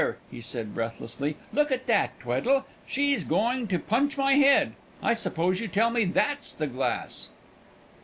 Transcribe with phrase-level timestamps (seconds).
[0.31, 4.73] he said, breathlessly, "look at that, Tweddle; she's going to punch my head!
[5.03, 7.29] I suppose you'll tell me that's the glass?"